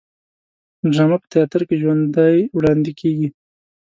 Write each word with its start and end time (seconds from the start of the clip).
ډرامه 0.91 1.17
په 1.21 1.27
تیاتر 1.33 1.61
کې 1.67 1.75
ژوندی 1.81 2.37
وړاندې 2.57 2.91
کیږي 2.99 3.27